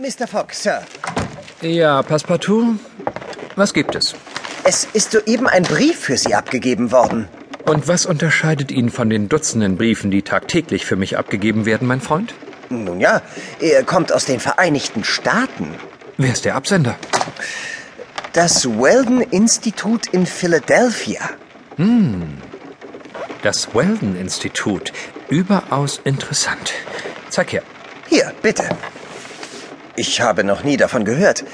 [0.00, 0.26] Mr.
[0.26, 0.82] Fox, Sir.
[1.62, 2.76] Ja, Passepartout,
[3.56, 4.14] was gibt es?
[4.64, 7.28] Es ist soeben ein Brief für Sie abgegeben worden.
[7.64, 12.00] Und was unterscheidet ihn von den Dutzenden Briefen, die tagtäglich für mich abgegeben werden, mein
[12.00, 12.34] Freund?
[12.68, 13.22] Nun ja,
[13.60, 15.74] er kommt aus den Vereinigten Staaten.
[16.16, 16.96] Wer ist der Absender?
[18.32, 21.20] Das Weldon-Institut in Philadelphia.
[23.42, 24.92] Das Weldon-Institut.
[25.28, 26.72] Überaus interessant.
[27.30, 27.62] Zeig her.
[28.08, 28.64] Hier, bitte.
[29.96, 31.44] Ich habe noch nie davon gehört.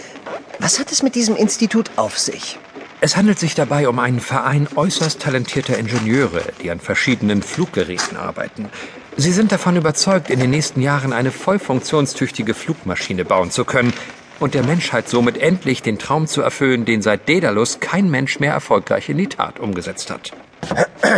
[0.58, 2.58] Was hat es mit diesem Institut auf sich?
[3.00, 8.68] Es handelt sich dabei um einen Verein äußerst talentierter Ingenieure, die an verschiedenen Fluggeräten arbeiten.
[9.16, 13.92] Sie sind davon überzeugt, in den nächsten Jahren eine voll funktionstüchtige Flugmaschine bauen zu können
[14.40, 18.52] und der Menschheit somit endlich den Traum zu erfüllen, den seit Daedalus kein Mensch mehr
[18.52, 20.32] erfolgreich in die Tat umgesetzt hat.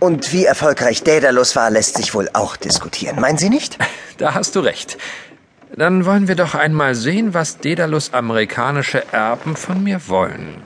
[0.00, 3.20] Und wie erfolgreich Daedalus war, lässt sich wohl auch diskutieren.
[3.20, 3.78] Meinen Sie nicht?
[4.18, 4.98] Da hast du recht.
[5.76, 10.62] Dann wollen wir doch einmal sehen, was Daedalus amerikanische Erben von mir wollen.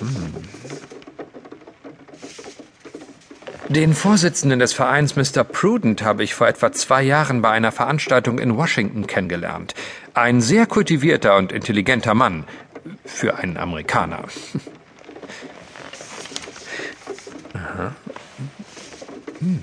[0.00, 0.44] Hm.
[3.68, 5.42] Den Vorsitzenden des Vereins Mr.
[5.42, 9.74] Prudent habe ich vor etwa zwei Jahren bei einer Veranstaltung in Washington kennengelernt.
[10.12, 12.44] Ein sehr kultivierter und intelligenter Mann.
[13.04, 14.24] Für einen Amerikaner.
[19.40, 19.62] Hm.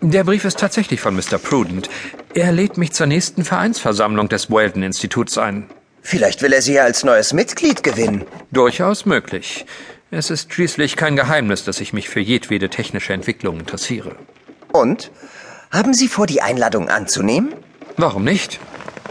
[0.00, 1.38] Der Brief ist tatsächlich von Mr.
[1.38, 1.90] Prudent.
[2.38, 5.68] Er lädt mich zur nächsten Vereinsversammlung des Weldon-Instituts ein.
[6.02, 8.24] Vielleicht will er Sie ja als neues Mitglied gewinnen.
[8.52, 9.66] Durchaus möglich.
[10.12, 14.14] Es ist schließlich kein Geheimnis, dass ich mich für jedwede technische Entwicklung interessiere.
[14.72, 15.10] Und?
[15.72, 17.54] Haben Sie vor, die Einladung anzunehmen?
[17.96, 18.60] Warum nicht?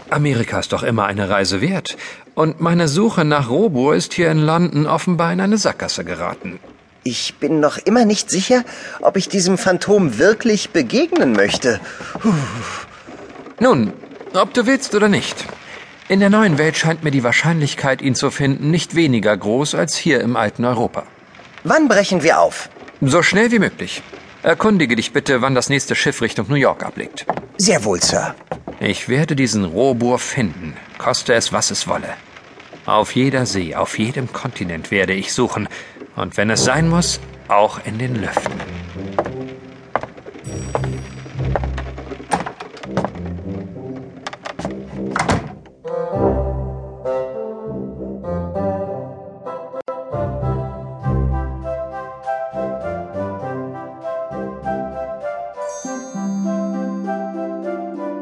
[0.08, 1.98] Amerika ist doch immer eine Reise wert.
[2.34, 6.60] Und meine Suche nach Robur ist hier in London offenbar in eine Sackgasse geraten.
[7.04, 8.64] Ich bin noch immer nicht sicher,
[9.02, 11.78] ob ich diesem Phantom wirklich begegnen möchte.
[12.20, 12.32] Puh.
[13.60, 13.92] Nun,
[14.34, 15.46] ob du willst oder nicht.
[16.08, 19.96] In der neuen Welt scheint mir die Wahrscheinlichkeit, ihn zu finden, nicht weniger groß als
[19.96, 21.04] hier im alten Europa.
[21.64, 22.70] Wann brechen wir auf?
[23.00, 24.02] So schnell wie möglich.
[24.42, 27.26] Erkundige dich bitte, wann das nächste Schiff Richtung New York ablegt.
[27.58, 28.34] Sehr wohl, Sir.
[28.80, 32.14] Ich werde diesen Robur finden, koste es, was es wolle.
[32.86, 35.68] Auf jeder See, auf jedem Kontinent werde ich suchen.
[36.16, 38.67] Und wenn es sein muss, auch in den Lüften.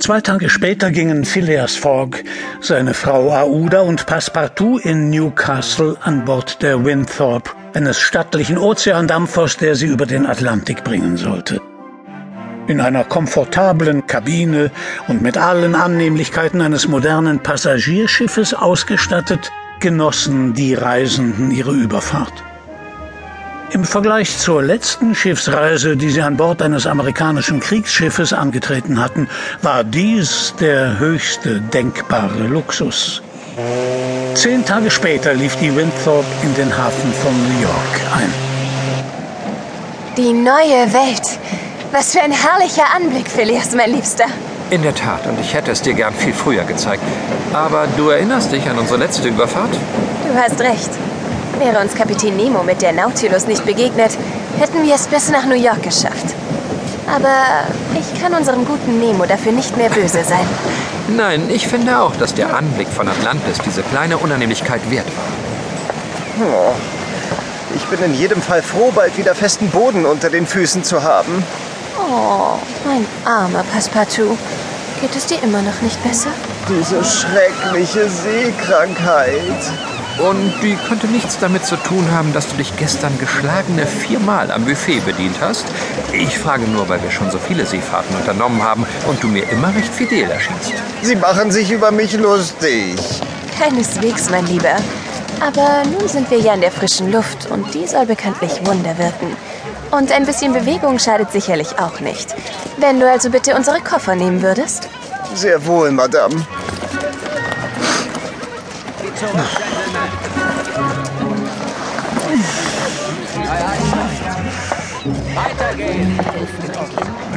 [0.06, 2.22] Zwei Tage später gingen Phileas Fogg,
[2.61, 9.75] seine Frau Aouda und Passepartout in Newcastle an Bord der Winthrop, eines stattlichen Ozeandampfers, der
[9.75, 11.61] sie über den Atlantik bringen sollte.
[12.69, 14.71] In einer komfortablen Kabine
[15.09, 19.50] und mit allen Annehmlichkeiten eines modernen Passagierschiffes ausgestattet,
[19.81, 22.44] genossen die Reisenden ihre Überfahrt.
[23.76, 29.28] Im Vergleich zur letzten Schiffsreise, die sie an Bord eines amerikanischen Kriegsschiffes angetreten hatten,
[29.60, 33.20] war dies der höchste denkbare Luxus.
[34.32, 38.32] Zehn Tage später lief die Winthrop in den Hafen von New York ein.
[40.16, 41.38] Die neue Welt.
[41.93, 44.25] Was für ein herrlicher Anblick, Phileas, mein Liebster.
[44.70, 47.03] In der Tat, und ich hätte es dir gern viel früher gezeigt.
[47.53, 49.75] Aber du erinnerst dich an unsere letzte Überfahrt?
[50.26, 50.91] Du hast recht.
[51.59, 54.11] Wäre uns Kapitän Nemo mit der Nautilus nicht begegnet,
[54.59, 56.34] hätten wir es bis nach New York geschafft.
[57.06, 57.65] Aber
[57.99, 60.47] ich kann unserem guten Nemo dafür nicht mehr böse sein.
[61.09, 66.47] Nein, ich finde auch, dass der Anblick von Atlantis diese kleine Unannehmlichkeit wert war.
[66.47, 66.75] Oh.
[67.75, 71.43] Ich bin in jedem Fall froh, bald wieder festen Boden unter den Füßen zu haben.
[71.99, 74.37] Oh, mein armer Passepartout.
[75.00, 76.31] Geht es dir immer noch nicht besser?
[76.69, 79.71] Diese schreckliche Seekrankheit.
[80.19, 84.65] Und die könnte nichts damit zu tun haben, dass du dich gestern geschlagene viermal am
[84.65, 85.66] Buffet bedient hast.
[86.12, 89.75] Ich frage nur, weil wir schon so viele Seefahrten unternommen haben und du mir immer
[89.75, 90.72] recht fidel erschienst.
[91.03, 92.96] Sie machen sich über mich lustig.
[93.58, 94.76] Keineswegs, mein Lieber.
[95.41, 99.37] Aber nun sind wir ja in der frischen Luft und die soll bekanntlich Wunder wirken.
[99.91, 102.35] Und ein bisschen Bewegung schadet sicherlich auch nicht.
[102.79, 104.88] Wenn du also bitte unsere Koffer nehmen würdest.
[105.35, 106.35] Sehr wohl, Madame.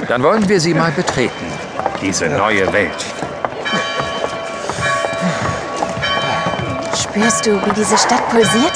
[0.08, 1.46] Dann wollen wir sie mal betreten.
[2.02, 3.06] Diese neue Welt.
[6.96, 8.74] Spürst du, wie diese Stadt pulsiert?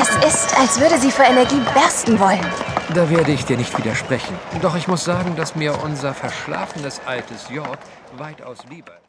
[0.00, 2.44] Es ist, als würde sie vor Energie bersten wollen.
[2.94, 4.38] Da werde ich dir nicht widersprechen.
[4.60, 7.78] Doch ich muss sagen, dass mir unser verschlafenes altes York
[8.18, 9.00] weitaus lieber ist.